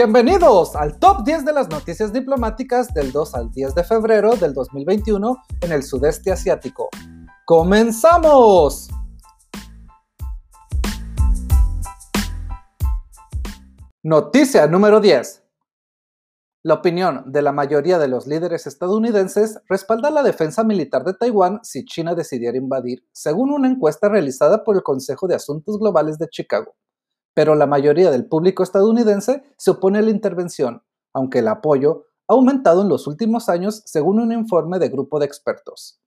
Bienvenidos 0.00 0.76
al 0.76 1.00
top 1.00 1.24
10 1.24 1.44
de 1.44 1.52
las 1.52 1.68
noticias 1.70 2.12
diplomáticas 2.12 2.94
del 2.94 3.10
2 3.10 3.34
al 3.34 3.50
10 3.50 3.74
de 3.74 3.82
febrero 3.82 4.36
del 4.36 4.54
2021 4.54 5.36
en 5.60 5.72
el 5.72 5.82
sudeste 5.82 6.30
asiático. 6.30 6.88
¡Comenzamos! 7.44 8.90
Noticia 14.04 14.68
número 14.68 15.00
10. 15.00 15.42
La 16.62 16.74
opinión 16.74 17.24
de 17.32 17.42
la 17.42 17.50
mayoría 17.50 17.98
de 17.98 18.06
los 18.06 18.28
líderes 18.28 18.68
estadounidenses 18.68 19.58
respalda 19.68 20.12
la 20.12 20.22
defensa 20.22 20.62
militar 20.62 21.02
de 21.02 21.14
Taiwán 21.14 21.58
si 21.64 21.84
China 21.84 22.14
decidiera 22.14 22.56
invadir, 22.56 23.04
según 23.10 23.50
una 23.50 23.66
encuesta 23.66 24.08
realizada 24.08 24.62
por 24.62 24.76
el 24.76 24.84
Consejo 24.84 25.26
de 25.26 25.34
Asuntos 25.34 25.76
Globales 25.76 26.18
de 26.18 26.28
Chicago. 26.28 26.76
Pero 27.38 27.54
la 27.54 27.66
mayoría 27.66 28.10
del 28.10 28.26
público 28.26 28.64
estadounidense 28.64 29.44
se 29.56 29.70
opone 29.70 30.00
a 30.00 30.02
la 30.02 30.10
intervención, 30.10 30.82
aunque 31.14 31.38
el 31.38 31.46
apoyo 31.46 32.06
ha 32.26 32.32
aumentado 32.32 32.82
en 32.82 32.88
los 32.88 33.06
últimos 33.06 33.48
años 33.48 33.80
según 33.86 34.18
un 34.18 34.32
informe 34.32 34.80
de 34.80 34.88
grupo 34.88 35.20
de 35.20 35.26
expertos. 35.26 36.00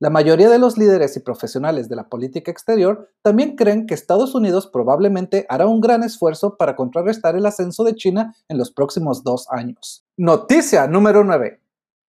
La 0.00 0.10
mayoría 0.10 0.50
de 0.50 0.58
los 0.58 0.76
líderes 0.76 1.16
y 1.16 1.20
profesionales 1.20 1.88
de 1.88 1.96
la 1.96 2.10
política 2.10 2.50
exterior 2.50 3.08
también 3.22 3.56
creen 3.56 3.86
que 3.86 3.94
Estados 3.94 4.34
Unidos 4.34 4.66
probablemente 4.66 5.46
hará 5.48 5.66
un 5.66 5.80
gran 5.80 6.02
esfuerzo 6.02 6.58
para 6.58 6.76
contrarrestar 6.76 7.36
el 7.36 7.46
ascenso 7.46 7.82
de 7.82 7.94
China 7.94 8.36
en 8.50 8.58
los 8.58 8.70
próximos 8.70 9.24
dos 9.24 9.46
años. 9.50 10.04
Noticia 10.18 10.86
número 10.86 11.24
9. 11.24 11.58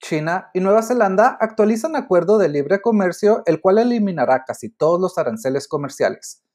China 0.02 0.52
y 0.54 0.62
Nueva 0.62 0.84
Zelanda 0.84 1.38
actualizan 1.42 1.98
acuerdo 1.98 2.38
de 2.38 2.48
libre 2.48 2.80
comercio 2.80 3.44
el 3.45 3.59
cual 3.59 3.80
eliminará 3.80 4.45
casi 4.45 4.70
todos 4.70 5.02
los 5.02 5.18
aranceles 5.18 5.68
comerciales. 5.68 6.47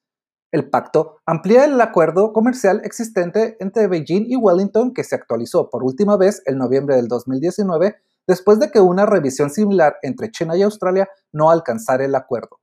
El 0.52 0.68
pacto 0.68 1.16
amplía 1.24 1.64
el 1.64 1.80
acuerdo 1.80 2.34
comercial 2.34 2.82
existente 2.84 3.56
entre 3.58 3.86
Beijing 3.88 4.26
y 4.28 4.36
Wellington 4.36 4.92
que 4.92 5.02
se 5.02 5.14
actualizó 5.14 5.70
por 5.70 5.82
última 5.82 6.18
vez 6.18 6.42
en 6.45 6.58
noviembre 6.58 6.95
del 6.95 7.08
2019 7.08 7.96
después 8.26 8.60
de 8.60 8.70
que 8.70 8.78
una 8.78 9.06
revisión 9.06 9.48
similar 9.48 9.96
entre 10.02 10.30
China 10.30 10.54
y 10.54 10.62
Australia 10.62 11.08
no 11.32 11.50
alcanzara 11.50 12.04
el 12.04 12.14
acuerdo. 12.14 12.60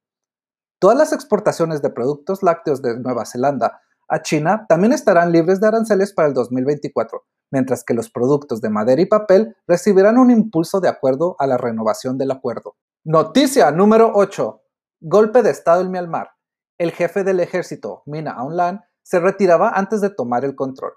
Todas 0.80 0.98
las 0.98 1.14
exportaciones 1.14 1.82
de 1.82 1.90
productos 1.90 2.44
lácteos 2.44 2.84
de 2.84 3.00
Nueva 3.00 3.26
Zelanda 3.26 3.82
a 4.08 4.22
China 4.22 4.68
también 4.70 4.94
estarán 4.94 5.32
libres 5.32 5.60
de 5.60 5.68
aranceles 5.68 6.14
para 6.14 6.28
el 6.28 6.36
2024, 6.36 7.24
mientras 7.52 7.84
que 7.84 7.96
los 7.96 8.12
productos 8.12 8.62
de 8.62 8.70
madera 8.70 9.02
y 9.02 9.08
papel 9.08 9.56
recibirán 9.68 10.20
un 10.20 10.30
impulso 10.30 10.80
de 10.80 10.90
acuerdo 10.90 11.36
a 11.40 11.48
la 11.48 11.58
renovación 11.58 12.20
del 12.20 12.32
acuerdo. 12.32 12.76
Noticia 13.04 13.72
número 13.72 14.12
8. 14.14 14.62
Golpe 15.02 15.42
de 15.42 15.50
Estado 15.50 15.82
en 15.82 15.92
Myanmar. 15.92 16.39
El 16.80 16.94
jefe 16.94 17.26
del 17.26 17.42
ejército, 17.42 18.04
Mina 18.06 18.32
Aung 18.32 18.54
Hlaing, 18.54 18.80
se 19.04 19.20
retiraba 19.20 19.72
antes 19.72 20.00
de 20.00 20.12
tomar 20.12 20.46
el 20.46 20.56
control. 20.56 20.94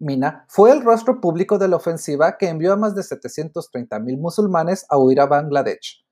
Mina 0.00 0.44
fue 0.48 0.72
el 0.72 0.82
rostro 0.82 1.20
público 1.20 1.56
de 1.56 1.68
la 1.68 1.76
ofensiva 1.76 2.36
que 2.36 2.48
envió 2.48 2.72
a 2.72 2.76
más 2.76 2.96
de 2.96 3.02
730.000 3.02 4.18
musulmanes 4.18 4.86
a 4.88 4.98
huir 4.98 5.20
a 5.20 5.26
Bangladesh. 5.26 6.04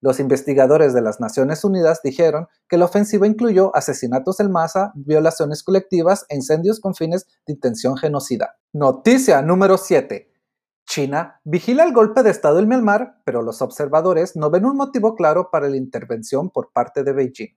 Los 0.00 0.18
investigadores 0.18 0.92
de 0.92 1.00
las 1.00 1.20
Naciones 1.20 1.62
Unidas 1.62 2.00
dijeron 2.02 2.48
que 2.68 2.76
la 2.76 2.86
ofensiva 2.86 3.28
incluyó 3.28 3.74
asesinatos 3.76 4.40
en 4.40 4.50
masa, 4.50 4.90
violaciones 4.96 5.62
colectivas 5.62 6.26
e 6.28 6.34
incendios 6.34 6.80
con 6.80 6.96
fines 6.96 7.26
de 7.46 7.52
intención 7.52 7.96
genocida. 7.96 8.56
Noticia 8.72 9.42
número 9.42 9.78
7. 9.78 10.28
China 10.86 11.40
vigila 11.44 11.84
el 11.84 11.92
golpe 11.92 12.24
de 12.24 12.30
Estado 12.30 12.58
en 12.58 12.68
Myanmar, 12.68 13.22
pero 13.24 13.42
los 13.42 13.62
observadores 13.62 14.34
no 14.34 14.50
ven 14.50 14.64
un 14.64 14.76
motivo 14.76 15.14
claro 15.14 15.50
para 15.52 15.68
la 15.68 15.76
intervención 15.76 16.50
por 16.50 16.72
parte 16.72 17.04
de 17.04 17.12
Beijing. 17.12 17.56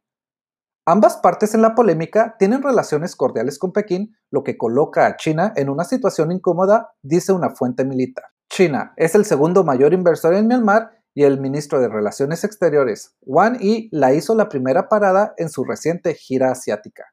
Ambas 0.89 1.17
partes 1.17 1.53
en 1.53 1.61
la 1.61 1.75
polémica 1.75 2.37
tienen 2.39 2.63
relaciones 2.63 3.17
cordiales 3.17 3.59
con 3.59 3.73
Pekín, 3.73 4.15
lo 4.31 4.45
que 4.45 4.57
coloca 4.57 5.05
a 5.05 5.17
China 5.17 5.51
en 5.57 5.67
una 5.67 5.83
situación 5.83 6.31
incómoda, 6.31 6.93
dice 7.01 7.33
una 7.33 7.49
fuente 7.49 7.83
militar. 7.83 8.23
China 8.49 8.93
es 8.95 9.13
el 9.13 9.25
segundo 9.25 9.65
mayor 9.65 9.93
inversor 9.93 10.33
en 10.33 10.47
Myanmar 10.47 10.91
y 11.13 11.25
el 11.25 11.41
ministro 11.41 11.81
de 11.81 11.89
Relaciones 11.89 12.45
Exteriores, 12.45 13.17
Wang 13.23 13.57
Yi, 13.59 13.89
la 13.91 14.13
hizo 14.13 14.33
la 14.33 14.47
primera 14.47 14.87
parada 14.87 15.33
en 15.35 15.49
su 15.49 15.65
reciente 15.65 16.13
gira 16.13 16.51
asiática. 16.51 17.03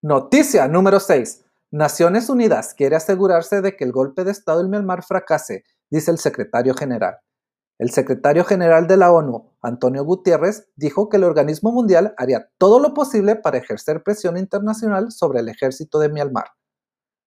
Noticia 0.00 0.68
número 0.68 1.00
6. 1.00 1.44
Naciones 1.72 2.28
Unidas 2.28 2.72
quiere 2.72 2.94
asegurarse 2.94 3.62
de 3.62 3.74
que 3.74 3.82
el 3.82 3.90
golpe 3.90 4.22
de 4.22 4.30
Estado 4.30 4.60
en 4.60 4.70
Myanmar 4.70 5.02
fracase, 5.02 5.64
dice 5.90 6.12
el 6.12 6.18
secretario 6.18 6.72
general. 6.74 7.16
El 7.78 7.90
secretario 7.90 8.44
general 8.44 8.86
de 8.86 8.96
la 8.96 9.12
ONU, 9.12 9.50
Antonio 9.60 10.04
Gutiérrez, 10.04 10.68
dijo 10.76 11.08
que 11.08 11.16
el 11.16 11.24
organismo 11.24 11.72
mundial 11.72 12.14
haría 12.16 12.48
todo 12.58 12.78
lo 12.78 12.94
posible 12.94 13.36
para 13.36 13.58
ejercer 13.58 14.02
presión 14.02 14.36
internacional 14.36 15.10
sobre 15.10 15.40
el 15.40 15.48
ejército 15.48 15.98
de 15.98 16.08
Myanmar. 16.08 16.46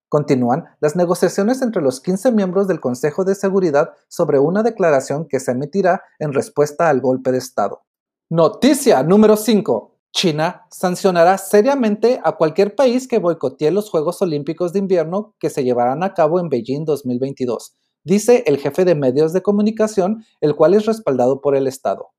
Continúan 0.07 0.65
las 0.79 0.95
negociaciones 0.95 1.61
entre 1.61 1.81
los 1.81 1.99
15 1.99 2.31
miembros 2.31 2.67
del 2.67 2.79
Consejo 2.79 3.25
de 3.25 3.35
Seguridad 3.35 3.93
sobre 4.07 4.39
una 4.39 4.63
declaración 4.63 5.27
que 5.27 5.39
se 5.39 5.51
emitirá 5.51 6.03
en 6.19 6.31
respuesta 6.31 6.89
al 6.89 7.01
golpe 7.01 7.31
de 7.31 7.39
Estado. 7.39 7.81
Noticia 8.29 9.03
número 9.03 9.35
5. 9.35 9.97
China 10.11 10.65
sancionará 10.69 11.37
seriamente 11.37 12.21
a 12.23 12.33
cualquier 12.33 12.75
país 12.75 13.07
que 13.07 13.19
boicotee 13.19 13.71
los 13.71 13.89
Juegos 13.89 14.21
Olímpicos 14.21 14.71
de 14.71 14.79
Invierno 14.79 15.35
que 15.39 15.49
se 15.49 15.63
llevarán 15.63 16.03
a 16.03 16.13
cabo 16.13 16.39
en 16.39 16.47
Beijing 16.47 16.85
2022 16.85 17.75
dice 18.05 18.43
el 18.47 18.57
jefe 18.57 18.85
de 18.85 18.95
medios 18.95 19.33
de 19.33 19.41
comunicación, 19.41 20.23
el 20.39 20.55
cual 20.55 20.73
es 20.73 20.85
respaldado 20.85 21.41
por 21.41 21.55
el 21.57 21.67
Estado. 21.67 22.11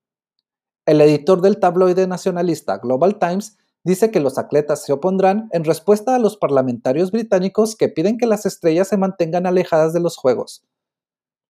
El 0.84 1.00
editor 1.00 1.40
del 1.40 1.58
tabloide 1.58 2.06
nacionalista 2.06 2.78
Global 2.78 3.18
Times 3.18 3.56
dice 3.82 4.10
que 4.10 4.20
los 4.20 4.36
atletas 4.36 4.84
se 4.84 4.92
opondrán 4.92 5.48
en 5.52 5.64
respuesta 5.64 6.14
a 6.14 6.18
los 6.18 6.36
parlamentarios 6.36 7.12
británicos 7.12 7.76
que 7.76 7.88
piden 7.88 8.18
que 8.18 8.26
las 8.26 8.44
estrellas 8.44 8.88
se 8.88 8.96
mantengan 8.96 9.46
alejadas 9.46 9.92
de 9.92 10.00
los 10.00 10.16
Juegos. 10.16 10.66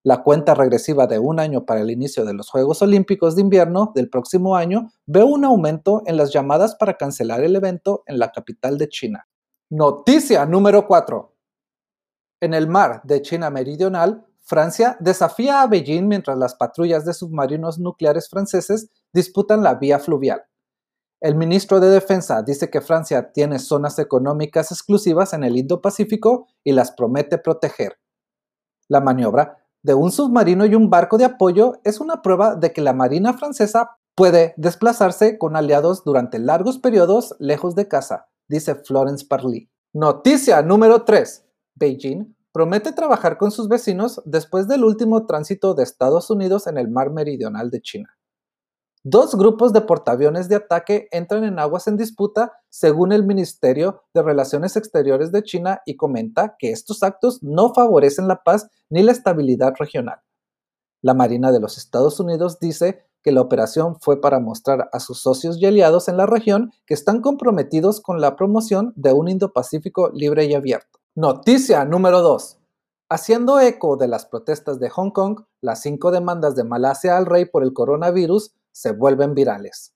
La 0.03 0.23
cuenta 0.23 0.53
regresiva 0.53 1.07
de 1.07 1.19
un 1.19 1.39
año 1.39 1.65
para 1.65 1.81
el 1.81 1.89
inicio 1.89 2.23
de 2.23 2.33
los 2.33 2.49
Juegos 2.49 2.81
Olímpicos 2.81 3.35
de 3.35 3.41
Invierno 3.41 3.91
del 3.95 4.09
próximo 4.09 4.55
año 4.55 4.91
ve 5.07 5.23
un 5.23 5.43
aumento 5.45 6.03
en 6.05 6.15
las 6.15 6.31
llamadas 6.31 6.75
para 6.75 6.95
cancelar 6.95 7.43
el 7.43 7.55
evento 7.55 8.03
en 8.05 8.19
la 8.19 8.31
capital 8.31 8.77
de 8.77 8.87
China. 8.87 9.27
Noticia 9.69 10.45
número 10.45 10.85
4. 10.85 11.33
En 12.39 12.53
el 12.53 12.67
mar 12.67 13.01
de 13.03 13.23
China 13.23 13.49
Meridional, 13.49 14.26
Francia 14.47 14.95
desafía 15.01 15.61
a 15.61 15.67
Beijing 15.67 16.07
mientras 16.07 16.37
las 16.37 16.55
patrullas 16.55 17.03
de 17.03 17.13
submarinos 17.13 17.79
nucleares 17.79 18.29
franceses 18.29 18.89
disputan 19.11 19.61
la 19.61 19.75
vía 19.75 19.99
fluvial. 19.99 20.41
El 21.19 21.35
ministro 21.35 21.81
de 21.81 21.89
Defensa 21.89 22.43
dice 22.43 22.69
que 22.69 22.79
Francia 22.79 23.33
tiene 23.33 23.59
zonas 23.59 23.99
económicas 23.99 24.71
exclusivas 24.71 25.33
en 25.33 25.43
el 25.43 25.57
Indo-Pacífico 25.57 26.47
y 26.63 26.71
las 26.71 26.93
promete 26.93 27.37
proteger. 27.37 27.97
La 28.87 29.01
maniobra 29.01 29.57
de 29.83 29.95
un 29.95 30.13
submarino 30.13 30.65
y 30.65 30.75
un 30.75 30.89
barco 30.89 31.17
de 31.17 31.25
apoyo 31.25 31.81
es 31.83 31.99
una 31.99 32.21
prueba 32.21 32.55
de 32.55 32.71
que 32.71 32.79
la 32.79 32.93
Marina 32.93 33.33
francesa 33.33 33.97
puede 34.15 34.53
desplazarse 34.55 35.37
con 35.37 35.57
aliados 35.57 36.05
durante 36.05 36.39
largos 36.39 36.79
periodos 36.79 37.35
lejos 37.39 37.75
de 37.75 37.89
casa, 37.89 38.29
dice 38.47 38.75
Florence 38.75 39.25
Parly. 39.27 39.69
Noticia 39.93 40.61
número 40.61 41.03
3. 41.03 41.45
Beijing 41.75 42.36
promete 42.57 42.91
trabajar 42.91 43.37
con 43.37 43.51
sus 43.51 43.67
vecinos 43.67 44.19
después 44.25 44.67
del 44.67 44.83
último 44.83 45.27
tránsito 45.27 45.75
de 45.75 45.83
Estados 45.83 46.31
Unidos 46.31 46.65
en 46.65 46.79
el 46.79 46.89
mar 46.89 47.11
meridional 47.11 47.69
de 47.69 47.81
China. 47.81 48.17
Dos 49.03 49.35
grupos 49.35 49.73
de 49.73 49.81
portaaviones 49.81 50.49
de 50.49 50.55
ataque 50.55 51.07
entran 51.11 51.43
en 51.43 51.59
aguas 51.59 51.85
en 51.85 51.97
disputa, 51.97 52.53
según 52.67 53.11
el 53.11 53.23
Ministerio 53.23 54.01
de 54.15 54.23
Relaciones 54.23 54.75
Exteriores 54.75 55.31
de 55.31 55.43
China, 55.43 55.81
y 55.85 55.97
comenta 55.97 56.55
que 56.57 56.71
estos 56.71 57.03
actos 57.03 57.43
no 57.43 57.75
favorecen 57.75 58.27
la 58.27 58.41
paz 58.41 58.67
ni 58.89 59.03
la 59.03 59.11
estabilidad 59.11 59.75
regional. 59.77 60.17
La 61.03 61.13
Marina 61.13 61.51
de 61.51 61.59
los 61.59 61.77
Estados 61.77 62.19
Unidos 62.19 62.59
dice 62.59 63.03
que 63.21 63.31
la 63.31 63.41
operación 63.41 63.99
fue 63.99 64.19
para 64.19 64.39
mostrar 64.39 64.89
a 64.91 64.99
sus 64.99 65.21
socios 65.21 65.61
y 65.61 65.67
aliados 65.67 66.07
en 66.07 66.17
la 66.17 66.25
región 66.25 66.71
que 66.87 66.95
están 66.95 67.21
comprometidos 67.21 68.01
con 68.01 68.19
la 68.19 68.35
promoción 68.35 68.93
de 68.95 69.13
un 69.13 69.27
Indo-Pacífico 69.27 70.09
libre 70.11 70.45
y 70.45 70.55
abierto. 70.55 70.96
Noticia 71.19 71.83
número 71.83 72.21
2. 72.21 72.59
Haciendo 73.09 73.59
eco 73.59 73.97
de 73.97 74.07
las 74.07 74.27
protestas 74.27 74.79
de 74.79 74.91
Hong 74.91 75.09
Kong, 75.09 75.45
las 75.61 75.81
cinco 75.81 76.11
demandas 76.11 76.55
de 76.55 76.63
Malasia 76.63 77.17
al 77.17 77.25
rey 77.25 77.45
por 77.45 77.63
el 77.63 77.73
coronavirus 77.73 78.53
se 78.71 78.91
vuelven 78.91 79.33
virales. 79.33 79.95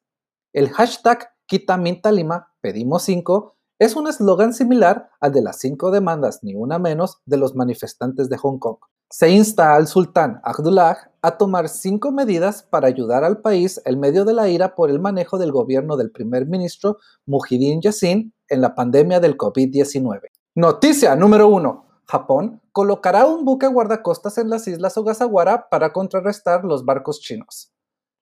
El 0.52 0.72
hashtag 0.72 1.30
Quitamintalima, 1.46 2.56
pedimos 2.60 3.04
5, 3.04 3.54
es 3.78 3.96
un 3.96 4.08
eslogan 4.08 4.52
similar 4.56 5.12
al 5.20 5.32
de 5.32 5.44
las 5.44 5.60
cinco 5.60 5.92
demandas, 5.92 6.40
ni 6.42 6.56
una 6.56 6.80
menos, 6.80 7.22
de 7.28 7.38
los 7.38 7.54
manifestantes 7.54 8.28
de 8.28 8.38
Hong 8.38 8.58
Kong. 8.58 8.78
Se 9.08 9.30
insta 9.30 9.76
al 9.76 9.86
sultán 9.86 10.42
Abdullah 10.44 11.12
a 11.22 11.38
tomar 11.38 11.70
cinco 11.70 12.12
medidas 12.12 12.64
para 12.64 12.88
ayudar 12.88 13.24
al 13.24 13.42
país 13.42 13.80
en 13.86 14.00
medio 14.00 14.26
de 14.26 14.34
la 14.34 14.50
ira 14.50 14.74
por 14.74 14.90
el 14.90 15.00
manejo 15.00 15.38
del 15.38 15.52
gobierno 15.52 15.98
del 15.98 16.10
primer 16.10 16.48
ministro 16.48 16.98
Mujidin 17.28 17.80
Yassin 17.80 18.34
en 18.48 18.62
la 18.62 18.74
pandemia 18.74 19.20
del 19.20 19.38
COVID-19. 19.38 20.41
Noticia 20.56 21.16
número 21.16 21.48
1. 21.48 21.86
Japón 22.04 22.62
colocará 22.74 23.26
un 23.26 23.46
buque 23.46 23.68
guardacostas 23.68 24.38
en 24.38 24.50
las 24.50 24.68
islas 24.68 24.98
Ogasawara 24.98 25.70
para 25.70 25.94
contrarrestar 25.94 26.66
los 26.66 26.84
barcos 26.84 27.22
chinos. 27.22 27.72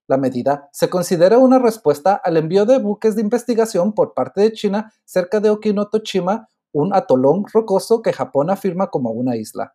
La 0.07 0.17
medida 0.17 0.69
se 0.71 0.91
considera 0.91 1.39
una 1.39 1.57
respuesta 1.57 2.21
al 2.23 2.37
envío 2.37 2.67
de 2.67 2.77
buques 2.77 3.15
de 3.15 3.23
investigación 3.23 3.93
por 3.93 4.13
parte 4.13 4.41
de 4.41 4.51
China 4.51 4.93
cerca 5.05 5.39
de 5.39 5.49
Okinotoshima, 5.49 6.47
un 6.71 6.93
atolón 6.93 7.45
rocoso 7.51 8.03
que 8.03 8.13
Japón 8.13 8.51
afirma 8.51 8.91
como 8.91 9.09
una 9.09 9.35
isla. 9.35 9.73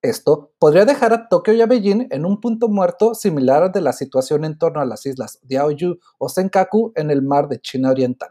Esto 0.00 0.52
podría 0.58 0.86
dejar 0.86 1.12
a 1.12 1.28
Tokio 1.28 1.52
y 1.52 1.60
a 1.60 1.66
Beijing 1.66 2.06
en 2.10 2.24
un 2.24 2.40
punto 2.40 2.68
muerto 2.68 3.14
similar 3.14 3.62
al 3.62 3.72
de 3.72 3.82
la 3.82 3.92
situación 3.92 4.46
en 4.46 4.56
torno 4.56 4.80
a 4.80 4.86
las 4.86 5.04
islas 5.04 5.38
Diaoyu 5.42 5.98
o 6.16 6.30
Senkaku 6.30 6.92
en 6.94 7.10
el 7.10 7.20
mar 7.20 7.46
de 7.48 7.60
China 7.60 7.90
Oriental. 7.90 8.30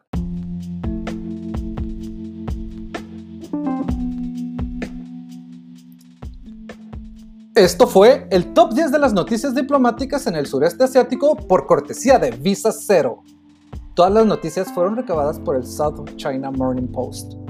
Esto 7.56 7.86
fue 7.86 8.26
el 8.32 8.52
top 8.56 8.74
10 8.74 8.92
de 8.92 8.98
las 8.98 9.14
noticias 9.14 9.54
diplomáticas 9.54 10.26
en 10.26 10.34
el 10.36 10.48
sureste 10.48 10.86
asiático 10.86 11.36
por 11.36 11.68
cortesía 11.68 12.18
de 12.18 12.32
Visa 12.32 12.72
Zero. 12.72 13.22
Todas 13.94 14.12
las 14.12 14.26
noticias 14.26 14.74
fueron 14.74 14.96
recabadas 14.96 15.40
por 15.40 15.56
el 15.56 15.64
South 15.64 16.16
China 16.16 16.50
Morning 16.50 16.88
Post. 16.88 17.43